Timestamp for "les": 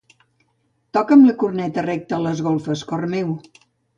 2.23-2.41